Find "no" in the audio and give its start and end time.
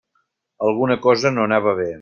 1.37-1.47